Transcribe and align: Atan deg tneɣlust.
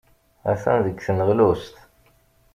Atan 0.51 0.79
deg 0.85 0.95
tneɣlust. 1.05 1.75